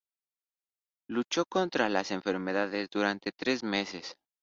Luchó 1.07 1.45
contra 1.45 1.87
la 1.87 2.01
enfermedad 2.01 2.69
durante 2.91 3.31
tres 3.31 3.61
meses. 3.63 4.17